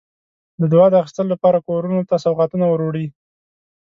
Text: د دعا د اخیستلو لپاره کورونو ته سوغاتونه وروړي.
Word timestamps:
د 0.59 0.61
دعا 0.71 0.87
د 0.89 0.93
اخیستلو 1.01 1.33
لپاره 1.33 1.63
کورونو 1.67 1.99
ته 2.09 2.15
سوغاتونه 2.25 2.65
وروړي. 2.69 3.05